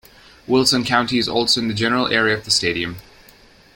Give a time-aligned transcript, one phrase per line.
[0.47, 2.97] Wilson County is also in the general area of the stadium.